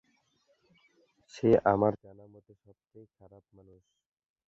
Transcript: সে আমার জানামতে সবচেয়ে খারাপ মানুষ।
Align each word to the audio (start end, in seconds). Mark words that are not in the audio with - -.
সে 1.33 1.49
আমার 1.73 1.93
জানামতে 2.03 2.53
সবচেয়ে 2.63 3.07
খারাপ 3.17 3.43
মানুষ। 3.57 3.81